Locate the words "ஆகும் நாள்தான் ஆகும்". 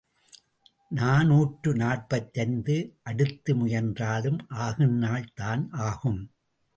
4.49-6.21